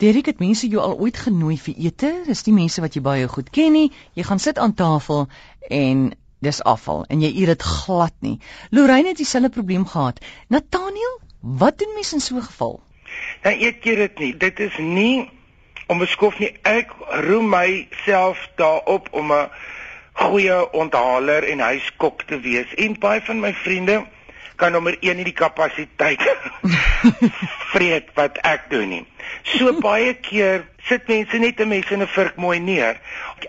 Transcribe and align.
Derek, 0.00 0.26
het 0.26 0.38
mense 0.40 0.68
jou 0.68 0.80
al 0.80 0.94
ooit 0.96 1.18
genooi 1.20 1.58
vir 1.60 1.74
ete? 1.76 2.10
Dis 2.24 2.40
nie 2.46 2.54
mense 2.56 2.80
wat 2.80 2.94
jy 2.96 3.02
baie 3.04 3.26
goed 3.28 3.50
ken 3.52 3.74
nie. 3.76 3.90
Jy 4.16 4.24
gaan 4.24 4.38
sit 4.40 4.58
aan 4.58 4.72
tafel 4.72 5.26
en 5.68 6.06
dis 6.40 6.60
afval 6.64 7.02
en 7.12 7.20
jy 7.20 7.28
eet 7.42 7.50
dit 7.52 7.66
glad 7.68 8.14
nie. 8.24 8.38
Lorraine 8.72 9.12
het 9.12 9.20
dieselfde 9.20 9.50
probleem 9.52 9.84
gehad. 9.84 10.22
Nathaniel, 10.48 11.18
wat 11.40 11.76
doen 11.82 11.92
mense 11.98 12.16
in 12.16 12.24
so 12.24 12.36
'n 12.36 12.48
geval? 12.48 12.80
Nou, 13.44 13.54
eet 13.54 13.84
jy 13.84 13.94
dit 13.94 14.18
nie. 14.18 14.36
Dit 14.36 14.60
is 14.60 14.78
nie 14.78 15.28
om 15.86 15.98
beskof 15.98 16.38
nie. 16.38 16.54
Ek 16.62 16.96
roem 17.28 17.48
myself 17.48 18.48
daarop 18.56 19.12
om 19.12 19.32
'n 19.32 19.50
goeie 20.12 20.72
onthaler 20.72 21.44
en 21.44 21.58
huiskok 21.58 22.22
te 22.22 22.40
wees. 22.40 22.74
En 22.74 22.98
baie 22.98 23.20
van 23.20 23.40
my 23.40 23.52
vriende 23.52 24.06
kan 24.56 24.72
nommer 24.72 24.96
1 25.00 25.16
nie 25.16 25.24
die 25.24 25.32
kapasiteit 25.36 26.20
vreet 27.72 28.10
wat 28.14 28.38
ek 28.46 28.68
doen 28.70 28.88
nie. 28.88 29.04
So 29.54 29.72
baie 29.88 30.14
keer 30.14 30.66
sit 30.88 31.08
mense 31.08 31.38
net 31.38 31.60
'n 31.60 31.68
mens 31.68 31.90
in 31.90 32.02
'n 32.02 32.08
vurk 32.08 32.36
mooi 32.36 32.58
neer. 32.58 33.00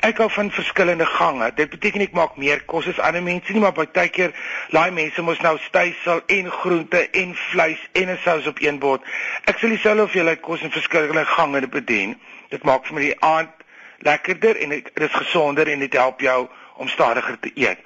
Ek 0.02 0.18
hou 0.18 0.30
van 0.30 0.52
verskillende 0.52 1.05
gange. 1.05 1.52
Dit 1.55 1.70
beteken 1.70 2.02
ek 2.02 2.14
maak 2.14 2.38
meer 2.38 2.64
kos 2.66 2.88
as 2.88 3.00
ander 3.00 3.23
mense 3.23 3.52
nie, 3.52 3.62
maar 3.62 3.73
baie 3.73 4.09
keer 4.09 4.34
laai 4.70 4.92
mense 4.92 5.22
mos 5.22 5.40
nou 5.40 5.58
stysel 5.58 6.22
en 6.28 6.52
groente 6.52 7.09
en 7.09 7.36
vleis 7.36 7.80
en 7.94 8.09
'n 8.09 8.20
sous 8.23 8.48
op 8.48 8.62
een 8.62 8.80
bord. 8.80 9.02
Ek 9.45 9.58
sal 9.58 9.70
dieselfde 9.70 10.02
hoeveelheid 10.02 10.42
kos 10.42 10.62
in 10.62 10.72
verskillende 10.72 11.26
gange 11.26 11.67
bedien. 11.67 12.20
Dit 12.50 12.64
maak 12.64 12.86
vir 12.86 12.95
my 12.95 13.02
die 13.02 13.20
aand 13.20 13.50
lekkerder 14.00 14.58
en 14.58 14.70
dit 14.70 14.90
is 14.94 15.14
gesonder 15.14 15.67
en 15.67 15.80
dit 15.80 15.94
help 15.94 16.20
jou 16.20 16.48
om 16.76 16.88
stadiger 16.88 17.40
te 17.40 17.52
eet. 17.56 17.80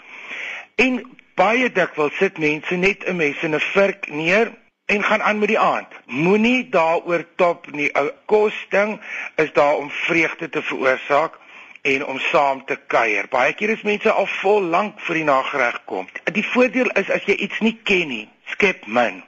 En 0.76 1.02
baie 1.36 1.72
dikwels 1.72 2.16
sit 2.18 2.38
mense 2.38 2.76
net 2.76 3.04
'n 3.08 3.16
mes 3.16 3.44
in 3.44 3.56
'n 3.56 3.60
vurk 3.60 4.08
neer 4.10 4.52
en 4.86 5.04
gaan 5.04 5.24
aan 5.24 5.40
met 5.40 5.48
die 5.48 5.60
aand. 5.60 5.88
Moenie 6.06 6.70
daaroor 6.70 7.26
top 7.36 7.72
nie. 7.72 7.90
'n 7.94 8.12
Kosding 8.26 9.02
is 9.36 9.54
daar 9.54 9.76
om 9.76 9.90
vreugde 9.90 10.50
te 10.50 10.62
veroorsaak 10.62 11.38
en 11.82 12.06
om 12.06 12.20
saam 12.20 12.66
te 12.66 12.80
kuier. 12.88 13.28
Baie 13.30 13.54
keer 13.54 13.70
is 13.70 13.82
mense 13.82 14.12
al 14.12 14.26
vol 14.26 14.62
lank 14.62 15.00
vir 15.00 15.16
die 15.16 15.24
nagereg 15.24 15.82
kom. 15.86 16.08
Die 16.24 16.48
voordeel 16.48 16.90
is 16.90 17.10
as 17.10 17.24
jy 17.26 17.34
iets 17.34 17.60
nie 17.60 17.80
ken 17.84 18.08
nie, 18.08 18.30
skep 18.46 18.86
min. 18.86 19.24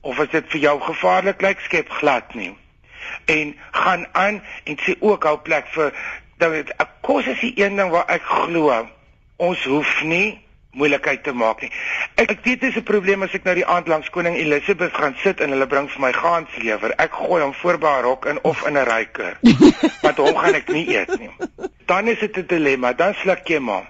Of 0.00 0.20
as 0.20 0.28
dit 0.28 0.44
vir 0.48 0.60
jou 0.60 0.80
gevaarlik 0.80 1.40
lyk, 1.40 1.60
skep 1.60 1.88
glad 1.90 2.34
nie. 2.34 2.56
En 3.24 3.56
gaan 3.70 4.06
aan 4.12 4.42
en 4.64 4.78
sê 4.78 4.96
ook 5.00 5.24
hou 5.24 5.38
plek 5.38 5.66
vir 5.66 5.92
dat 6.36 6.72
kos 7.00 7.26
is 7.26 7.40
die 7.40 7.52
een 7.56 7.76
ding 7.76 7.90
waar 7.90 8.08
ek 8.08 8.22
glo. 8.22 8.88
Ons 9.36 9.64
hoef 9.64 10.02
nie 10.02 10.45
moeilikheid 10.72 11.22
te 11.24 11.32
maak 11.32 11.62
nie. 11.62 11.70
Ek, 12.14 12.30
ek 12.30 12.44
weet 12.44 12.60
dit 12.60 12.70
is 12.70 12.76
'n 12.76 12.82
probleem 12.82 13.22
as 13.22 13.34
ek 13.34 13.44
nou 13.44 13.54
die 13.54 13.66
aand 13.66 13.88
langs 13.88 14.10
koning 14.10 14.36
Elizabeth 14.36 14.92
gaan 14.94 15.16
sit 15.22 15.40
en 15.40 15.50
hulle 15.50 15.66
bring 15.66 15.90
vir 15.90 16.00
my 16.00 16.12
gaanslewer. 16.12 16.94
Ek 16.98 17.12
gooi 17.12 17.42
hom 17.42 17.54
voor 17.54 17.78
by 17.78 17.86
haar 17.86 18.02
rok 18.02 18.26
in 18.26 18.38
of 18.42 18.66
in 18.66 18.76
'n 18.76 18.84
ryker. 18.84 19.38
Want 20.04 20.16
hom 20.16 20.36
gaan 20.36 20.54
ek 20.54 20.68
nie 20.68 20.86
eet 20.96 21.18
nie. 21.18 21.30
Dan 21.86 22.08
is 22.08 22.18
dit 22.18 22.36
'n 22.36 22.46
dilemma. 22.46 22.92
Dan 22.92 23.14
sluk 23.14 23.48
jy 23.48 23.58
maar 23.58 23.86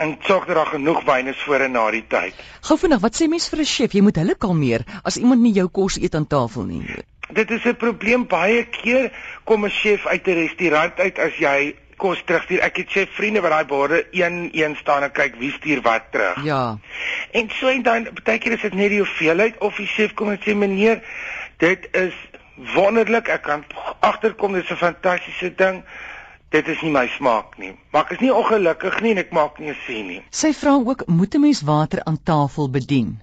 en 0.00 0.16
sorg 0.24 0.46
dat 0.46 0.56
daar 0.56 0.72
genoeg 0.72 1.04
wyn 1.04 1.26
is 1.26 1.42
voor 1.44 1.60
en 1.60 1.72
na 1.76 1.90
die 1.90 2.04
tyd. 2.08 2.34
Gou 2.64 2.78
vinnig, 2.80 3.00
wat 3.04 3.16
sê 3.16 3.28
mens 3.28 3.48
vir 3.52 3.60
'n 3.60 3.64
chef? 3.64 3.92
Jy 3.92 4.00
moet 4.00 4.16
hulle 4.16 4.34
kalmeer 4.34 4.84
as 5.04 5.16
iemand 5.16 5.40
nie 5.40 5.52
jou 5.52 5.68
kos 5.68 5.98
eet 6.00 6.14
aan 6.14 6.26
tafel 6.26 6.64
nie. 6.64 6.84
Dit 7.32 7.50
is 7.50 7.64
'n 7.64 7.76
probleem 7.76 8.26
baie 8.26 8.64
keer 8.64 9.12
kom 9.44 9.64
'n 9.64 9.70
chef 9.70 10.06
uit 10.06 10.26
'n 10.26 10.34
restaurant 10.34 10.98
uit 10.98 11.18
as 11.18 11.36
jy 11.36 11.74
kos 12.00 12.22
terugstuur. 12.26 12.62
Ek 12.64 12.80
het 12.82 12.92
sê 12.94 13.04
vriende 13.16 13.42
wat 13.44 13.54
daai 13.54 13.68
borde 13.70 14.00
een 14.16 14.48
een 14.56 14.76
staan 14.80 15.04
en 15.06 15.12
kyk 15.12 15.36
wie 15.40 15.52
stuur 15.52 15.82
wat 15.86 16.10
terug. 16.14 16.42
Ja. 16.44 16.78
En 17.36 17.50
so 17.58 17.68
en 17.68 17.82
dan 17.86 18.08
baie 18.24 18.38
keer 18.42 18.56
is 18.56 18.64
dit 18.66 18.74
net 18.74 18.92
die 18.94 19.02
hoeveelheid 19.02 19.58
of 19.58 19.76
die 19.76 19.88
chef 19.90 20.14
kom 20.18 20.32
en 20.32 20.40
sê 20.44 20.56
meneer, 20.56 21.02
dit 21.62 21.88
is 21.92 22.16
wonderlik. 22.74 23.28
Ek 23.28 23.42
kan 23.48 23.64
agterkom 24.00 24.56
dis 24.58 24.70
'n 24.70 24.76
fantastiese 24.76 25.54
ding. 25.54 25.84
Dit 26.50 26.68
is 26.68 26.80
nie 26.82 26.90
my 26.90 27.06
smaak 27.16 27.58
nie. 27.58 27.76
Maar 27.92 28.08
ek 28.08 28.10
is 28.10 28.24
nie 28.24 28.34
ongelukkig 28.34 29.00
nie 29.00 29.10
en 29.10 29.18
ek 29.18 29.30
maak 29.30 29.58
nie 29.58 29.70
'n 29.70 29.76
sien 29.86 30.06
nie. 30.06 30.22
Sy 30.30 30.52
vra 30.52 30.72
ook 30.74 31.06
moet 31.06 31.34
'n 31.34 31.40
mens 31.40 31.62
water 31.62 32.04
aan 32.04 32.22
tafel 32.24 32.70
bedien. 32.70 33.20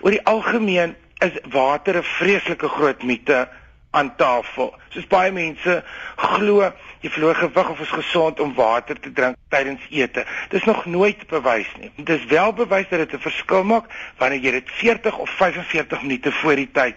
Oor 0.00 0.10
die 0.10 0.24
algemeen 0.24 0.96
is 1.18 1.32
water 1.50 1.96
'n 1.96 2.02
vreeslike 2.02 2.68
groot 2.68 3.02
mite 3.02 3.48
aan 3.94 4.10
tafel. 4.18 4.74
Soos 4.94 5.06
baie 5.10 5.32
mense 5.32 5.78
glo 6.16 6.72
jy 7.04 7.10
verloor 7.12 7.36
gewig 7.36 7.70
of 7.70 7.80
is 7.84 7.92
gesond 7.92 8.40
om 8.40 8.54
water 8.56 9.00
te 9.00 9.12
drink 9.12 9.36
tydens 9.52 9.82
ete. 9.90 10.24
Dis 10.50 10.64
nog 10.64 10.84
nooit 10.88 11.26
bewys 11.28 11.68
nie. 11.80 11.90
Dit 11.96 12.14
is 12.18 12.24
wel 12.32 12.52
bewys 12.52 12.88
dat 12.88 12.98
dit 13.04 13.12
'n 13.12 13.26
verskil 13.28 13.64
maak 13.64 13.90
wanneer 14.18 14.40
jy 14.40 14.50
dit 14.50 14.70
40 14.70 15.18
of 15.18 15.30
45 15.30 16.02
minute 16.02 16.32
voor 16.32 16.56
die 16.56 16.70
tyd 16.72 16.96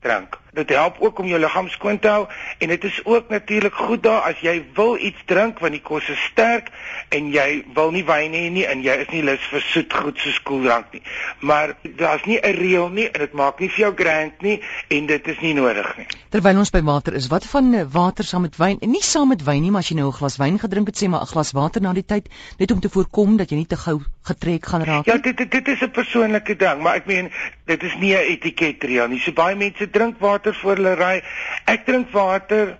drink. 0.00 0.38
Dit 0.58 0.74
help 0.74 0.96
ook 0.98 1.18
om 1.22 1.28
jou 1.30 1.38
liggaam 1.40 1.68
skoon 1.70 1.98
te 2.02 2.10
hou 2.10 2.26
en 2.58 2.68
dit 2.68 2.84
is 2.84 3.00
ook 3.04 3.28
natuurlik 3.28 3.74
goed 3.74 4.02
daar 4.02 4.26
as 4.26 4.40
jy 4.42 4.56
wil 4.74 4.96
iets 4.96 5.22
drink 5.30 5.62
want 5.62 5.76
die 5.76 5.82
kos 5.84 6.08
is 6.10 6.24
sterk 6.32 6.72
en 7.14 7.30
jy 7.34 7.62
wil 7.76 7.92
nie 7.94 8.04
wyn 8.08 8.34
hê 8.34 8.44
nie 8.50 8.66
en 8.66 8.82
jy 8.82 8.96
is 9.04 9.12
nie 9.14 9.22
lus 9.22 9.44
vir 9.52 9.62
soet 9.70 9.94
goed 9.94 10.18
soos 10.18 10.40
koeldrank 10.42 10.92
nie. 10.92 11.02
Maar 11.40 11.76
daar's 12.00 12.24
nie 12.26 12.40
'n 12.42 12.56
reël 12.58 12.88
nie 12.88 13.06
en 13.06 13.20
dit 13.20 13.32
maak 13.32 13.60
nie 13.60 13.68
vir 13.68 13.84
jou 13.86 13.92
grand 13.94 14.42
nie 14.42 14.60
en 14.88 15.06
dit 15.06 15.28
is 15.28 15.40
nie 15.40 15.54
nodig 15.54 15.96
nie. 15.96 16.06
Terwyl 16.28 16.58
ons 16.58 16.70
by 16.70 16.82
water 16.82 17.14
is, 17.14 17.28
wat 17.28 17.46
van 17.46 17.74
eh, 17.74 17.84
water 17.92 18.24
saam 18.24 18.42
met 18.42 18.56
wyn? 18.56 18.76
Nie 18.80 19.02
saam 19.02 19.28
met 19.28 19.42
wyn 19.44 19.62
nie, 19.62 19.70
maar 19.70 19.80
as 19.80 19.88
jy 19.88 19.96
nou 19.96 20.08
'n 20.08 20.18
glas 20.18 20.36
wyn 20.36 20.58
gedrink 20.58 20.86
het, 20.86 20.98
sê 21.02 21.08
maar 21.08 21.22
'n 21.22 21.32
glas 21.32 21.52
water 21.52 21.80
na 21.80 21.92
die 21.92 22.04
tyd 22.04 22.28
net 22.58 22.70
om 22.72 22.80
te 22.80 22.88
voorkom 22.88 23.36
dat 23.36 23.50
jy 23.50 23.56
nie 23.56 23.66
te 23.66 23.76
gou 23.76 24.00
getrek 24.22 24.66
gaan 24.66 24.84
raak 24.84 25.06
nie. 25.06 25.14
Ja, 25.14 25.20
dit 25.20 25.36
dit, 25.36 25.50
dit 25.50 25.68
is 25.68 25.80
'n 25.80 25.90
persoonlike 25.90 26.56
ding, 26.56 26.82
maar 26.82 26.96
ek 26.96 27.06
meen 27.06 27.30
dit 27.66 27.82
is 27.82 27.94
nie 28.00 28.14
'n 28.14 28.26
etiketreël 28.34 29.08
nie. 29.08 29.20
So 29.20 29.32
baie 29.32 29.56
mense 29.56 29.90
drink 29.90 30.18
water 30.18 30.47
water 30.48 30.60
voor 30.60 30.76
hulle 30.76 30.94
ry. 30.96 31.22
Ek 31.66 31.84
drink 31.86 32.12
water 32.12 32.78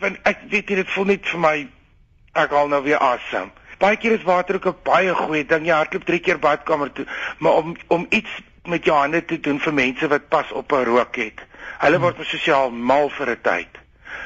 want 0.00 0.18
ek 0.24 0.46
weet 0.50 0.68
nie 0.68 0.76
dit 0.80 0.92
voel 0.94 1.10
net 1.12 1.26
vir 1.28 1.40
my 1.40 1.56
ek 2.38 2.52
al 2.52 2.70
nou 2.70 2.82
weer 2.84 2.98
asem. 2.98 3.50
Baie 3.80 3.96
keer 3.96 4.14
is 4.18 4.24
water 4.24 4.56
ook 4.56 4.66
'n 4.66 4.82
baie 4.84 5.14
goeie 5.14 5.44
ding. 5.44 5.66
Jy 5.66 5.74
hardloop 5.74 6.04
3 6.04 6.20
keer 6.20 6.38
badkamer 6.38 6.92
toe, 6.92 7.06
maar 7.38 7.52
om 7.52 7.76
om 7.88 8.06
iets 8.10 8.30
met 8.64 8.84
jou 8.84 8.96
hande 8.96 9.24
te 9.24 9.40
doen 9.40 9.58
vir 9.58 9.72
mense 9.72 10.08
wat 10.08 10.28
pas 10.28 10.52
op 10.52 10.72
'n 10.72 10.84
rook 10.84 11.16
het. 11.16 11.40
Hulle 11.80 11.98
word 11.98 12.16
hmm. 12.16 12.24
sosiaal 12.24 12.70
mal 12.70 13.08
vir 13.08 13.30
'n 13.30 13.40
tyd. 13.42 13.78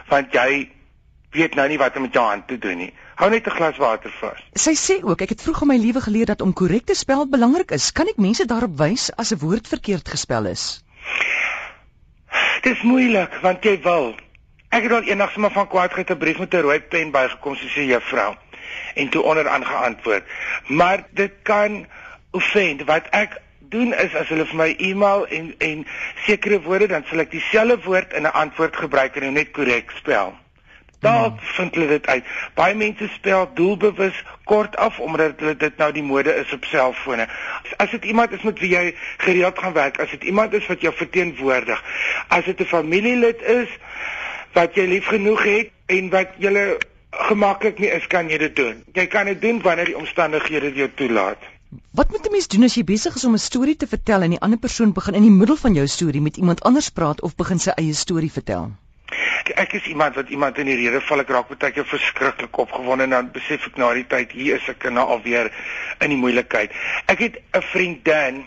Want 0.09 0.33
jy 0.33 0.71
weet 1.31 1.55
nou 1.55 1.69
nie 1.69 1.79
wat 1.79 1.97
om 1.97 2.03
met 2.03 2.13
jou 2.13 2.27
hand 2.27 2.49
te 2.49 2.59
doen 2.59 2.79
nie. 2.79 2.93
Hou 3.17 3.31
net 3.31 3.47
'n 3.47 3.51
glas 3.51 3.77
water 3.77 4.11
vas. 4.21 4.41
Sy 4.55 4.75
sê 4.75 5.03
ook 5.03 5.21
ek 5.21 5.29
het 5.29 5.43
vroeg 5.43 5.63
in 5.63 5.69
my 5.69 5.77
lewe 5.77 6.01
geleer 6.01 6.27
dat 6.27 6.41
om 6.41 6.53
korrek 6.53 6.85
te 6.85 6.95
spel 6.95 7.27
belangrik 7.27 7.71
is. 7.71 7.93
Kan 7.93 8.07
ek 8.07 8.17
mense 8.17 8.45
daarop 8.45 8.77
wys 8.79 9.11
as 9.17 9.33
'n 9.33 9.39
woord 9.39 9.69
verkeerd 9.69 10.09
gespel 10.09 10.47
is? 10.47 10.84
Dis 12.65 12.81
moeilik 12.83 13.35
want 13.45 13.65
jy 13.67 13.75
wil. 13.85 14.15
Ek 14.73 14.87
het 14.87 14.93
al 14.97 15.05
eendag 15.05 15.35
sommer 15.35 15.53
van 15.53 15.67
kwaadheid 15.69 16.11
'n 16.11 16.17
brief 16.17 16.39
met 16.39 16.55
'n 16.55 16.65
rooi 16.65 16.81
pen 16.81 17.11
bygekom 17.11 17.57
soos 17.57 17.77
'n 17.77 17.91
juffrou 17.93 18.35
en 18.95 19.09
toe 19.09 19.23
onderaan 19.23 19.67
geantwoord. 19.67 20.25
Maar 20.67 21.05
dit 21.11 21.33
kan 21.43 21.87
offend 22.31 22.85
wat 22.85 23.07
ek 23.11 23.41
doen 23.69 23.95
is 23.95 24.15
as 24.15 24.29
hulle 24.29 24.47
vir 24.47 24.57
my 24.57 24.75
e-mail 24.79 25.27
en 25.27 25.55
en 25.59 25.87
sekere 26.27 26.61
woorde 26.63 26.87
dan 26.87 27.05
sal 27.05 27.19
ek 27.19 27.31
dieselfde 27.31 27.79
woord 27.85 28.13
in 28.13 28.23
'n 28.23 28.33
antwoord 28.33 28.77
gebruik 28.77 29.17
en 29.17 29.33
net 29.33 29.51
korrek 29.51 29.91
spel. 29.91 30.35
Daar 31.01 31.25
hmm. 31.25 31.39
vind 31.41 31.75
hulle 31.75 31.87
dit 31.87 32.07
uit. 32.07 32.25
Baie 32.55 32.75
mense 32.75 33.09
spel 33.09 33.51
doelbewus 33.55 34.25
kort 34.45 34.77
af 34.77 34.99
omdat 34.99 35.41
hulle 35.41 35.57
dit 35.57 35.77
nou 35.77 35.93
die 35.93 36.03
mode 36.03 36.35
is 36.35 36.53
op 36.53 36.65
selfone. 36.65 37.29
As, 37.77 37.91
dit 37.91 38.05
iemand 38.05 38.33
is 38.33 38.43
met 38.43 38.59
wie 38.59 38.71
jy 38.71 38.95
gereeld 39.17 39.59
gaan 39.59 39.73
werk, 39.73 40.01
as 40.01 40.11
dit 40.11 40.25
iemand 40.25 40.53
is 40.53 40.67
wat 40.67 40.81
jou 40.81 40.95
verteenwoordig, 40.95 41.85
as 42.29 42.45
dit 42.45 42.61
'n 42.61 42.65
familielid 42.65 43.43
is 43.43 43.69
wat 44.53 44.75
jy 44.75 44.87
lief 44.87 45.07
genoeg 45.07 45.43
het 45.43 45.71
en 45.87 46.11
wat 46.11 46.37
jy 46.39 46.77
gemaklik 47.11 47.79
nie 47.79 47.91
is 47.91 48.07
kan 48.07 48.31
jy 48.31 48.39
dit 48.39 48.57
doen. 48.57 48.85
Jy 48.93 49.07
kan 49.07 49.27
dit 49.27 49.41
doen 49.41 49.61
wanneer 49.63 49.85
die 49.85 49.99
omstandighede 49.99 50.73
dit 50.73 50.77
jou 50.85 50.91
toelaat. 50.95 51.39
Wat 51.91 52.11
moet 52.11 52.27
'n 52.27 52.31
mens 52.31 52.49
doen 52.49 52.63
as 52.63 52.75
jy 52.75 52.85
besig 52.85 53.15
is 53.15 53.25
om 53.25 53.33
'n 53.33 53.39
storie 53.39 53.77
te 53.77 53.87
vertel 53.87 54.23
en 54.23 54.31
die 54.31 54.41
ander 54.41 54.59
persoon 54.59 54.93
begin 54.93 55.15
in 55.15 55.23
die 55.23 55.31
middel 55.31 55.57
van 55.57 55.75
jou 55.75 55.87
storie 55.87 56.21
met 56.21 56.37
iemand 56.37 56.63
anders 56.63 56.91
praat 56.91 57.23
of 57.23 57.35
begin 57.35 57.59
sy 57.59 57.71
eie 57.71 57.95
storie 57.95 58.33
vertel? 58.33 58.71
Ek, 59.45 59.53
ek 59.61 59.77
is 59.81 59.87
iemand 59.93 60.17
wat 60.17 60.29
iemand 60.33 60.59
in 60.59 60.71
die 60.71 60.77
rede 60.79 61.01
val 61.05 61.21
ek 61.21 61.31
raak 61.35 61.51
baie 61.53 61.73
keer 61.73 61.87
verskriklik 61.89 62.59
opgewonde 62.65 63.05
en 63.05 63.17
dan 63.17 63.31
besef 63.35 63.67
ek 63.69 63.77
na 63.81 63.93
die 63.97 64.07
tyd 64.09 64.33
hier 64.33 64.57
is 64.57 64.69
ek 64.73 64.89
nou 64.91 65.05
alweer 65.17 65.51
in 66.01 66.15
die 66.15 66.21
moeilikheid. 66.21 66.73
Ek 67.13 67.21
het 67.21 67.41
'n 67.53 67.63
vriendin 67.73 68.45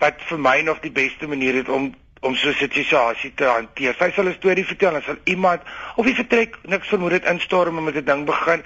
wat 0.00 0.22
vir 0.28 0.38
my 0.38 0.60
nog 0.62 0.80
die 0.80 0.94
beste 0.94 1.26
manier 1.26 1.54
het 1.54 1.68
om 1.68 1.94
om 2.20 2.34
so 2.34 2.48
'n 2.48 2.54
situasie 2.54 3.32
te 3.34 3.44
hanteer. 3.44 3.94
Sy 3.98 4.10
sal 4.10 4.26
'n 4.26 4.34
storie 4.34 4.64
vertel 4.64 4.96
en 4.96 5.02
sal 5.02 5.18
iemand 5.24 5.60
of 5.96 6.06
hy 6.06 6.14
vertrek 6.14 6.56
niks 6.64 6.88
vermoed 6.88 7.10
dit 7.10 7.24
instorm 7.24 7.78
en 7.78 7.84
met 7.84 7.94
'n 7.94 8.04
ding 8.04 8.24
begin. 8.24 8.64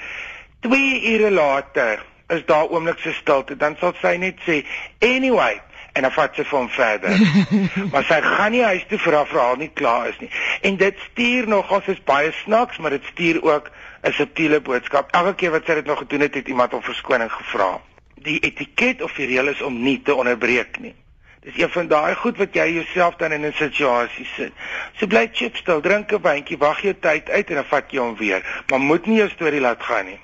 2 0.60 1.02
ure 1.12 1.30
later 1.30 2.04
is 2.28 2.44
daar 2.46 2.68
oomlikse 2.68 3.12
stilte. 3.12 3.56
Dan 3.56 3.76
sal 3.80 3.92
sy 4.00 4.16
net 4.16 4.36
sê, 4.46 4.64
"Anyway, 5.00 5.60
en 5.92 6.02
dan 6.02 6.12
vat 6.12 6.34
sy 6.34 6.44
vir 6.44 6.58
hom 6.58 6.68
verder. 6.72 7.10
maar 7.92 8.04
sy 8.08 8.20
gaan 8.24 8.54
nie 8.54 8.64
huis 8.64 8.84
toe 8.88 8.98
vir 8.98 9.16
haar 9.18 9.28
verhaal 9.28 9.60
nie 9.60 9.70
klaar 9.80 10.08
is 10.08 10.18
nie. 10.22 10.30
En 10.62 10.76
dit 10.80 11.04
stuur 11.10 11.48
nogals 11.48 11.90
is 11.92 12.02
baie 12.08 12.32
snaaks, 12.42 12.78
maar 12.78 12.96
dit 12.96 13.04
stuur 13.12 13.42
ook 13.42 13.70
'n 14.02 14.12
subtiele 14.12 14.60
boodskap. 14.60 15.12
Elke 15.12 15.34
keer 15.34 15.50
wat 15.50 15.64
sy 15.66 15.74
dit 15.74 15.86
nog 15.86 15.98
gedoen 15.98 16.20
het, 16.20 16.34
het 16.34 16.48
iemand 16.48 16.74
om 16.74 16.82
verskoning 16.82 17.32
gevra. 17.32 17.80
Die 18.14 18.40
etiket 18.40 19.02
of 19.02 19.12
die 19.12 19.26
reël 19.26 19.48
is 19.48 19.62
om 19.62 19.82
nie 19.82 20.02
te 20.02 20.14
onderbreek 20.14 20.80
nie. 20.80 20.94
Dis 21.42 21.58
een 21.58 21.70
van 21.70 21.88
daai 21.88 22.14
goed 22.14 22.36
wat 22.38 22.54
jy 22.54 22.66
jouself 22.72 23.16
dan 23.16 23.32
in 23.32 23.46
'n 23.46 23.52
situasie 23.52 24.26
sit. 24.36 24.52
So 24.96 25.06
bly 25.06 25.28
chip 25.32 25.56
stil, 25.56 25.80
drink 25.80 26.12
'n 26.12 26.22
wyntjie, 26.22 26.58
wag 26.58 26.82
jou 26.82 26.94
tyd 27.00 27.30
uit 27.30 27.48
en 27.48 27.54
dan 27.54 27.64
vat 27.64 27.90
jy 27.90 27.98
hom 27.98 28.16
weer, 28.16 28.62
maar 28.70 28.80
moet 28.80 29.06
nie 29.06 29.16
jou 29.16 29.28
storie 29.28 29.60
laat 29.60 29.82
gaan 29.82 30.06
nie. 30.06 30.20